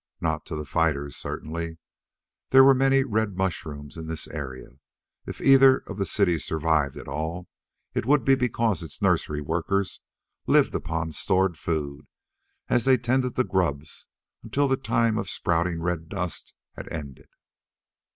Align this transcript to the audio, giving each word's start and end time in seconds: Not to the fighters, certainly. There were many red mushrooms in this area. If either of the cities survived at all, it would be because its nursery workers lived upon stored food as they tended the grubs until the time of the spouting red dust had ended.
Not 0.19 0.47
to 0.47 0.55
the 0.55 0.65
fighters, 0.65 1.15
certainly. 1.15 1.77
There 2.49 2.63
were 2.63 2.73
many 2.73 3.03
red 3.03 3.35
mushrooms 3.37 3.97
in 3.97 4.07
this 4.07 4.27
area. 4.29 4.79
If 5.27 5.39
either 5.41 5.77
of 5.85 5.99
the 5.99 6.07
cities 6.07 6.43
survived 6.43 6.97
at 6.97 7.07
all, 7.07 7.47
it 7.93 8.07
would 8.07 8.25
be 8.25 8.33
because 8.33 8.81
its 8.81 8.99
nursery 8.99 9.41
workers 9.41 9.99
lived 10.47 10.73
upon 10.73 11.11
stored 11.11 11.55
food 11.55 12.07
as 12.67 12.85
they 12.85 12.97
tended 12.97 13.35
the 13.35 13.43
grubs 13.43 14.07
until 14.41 14.67
the 14.67 14.75
time 14.75 15.19
of 15.19 15.25
the 15.25 15.29
spouting 15.33 15.83
red 15.83 16.09
dust 16.09 16.55
had 16.75 16.91
ended. 16.91 17.27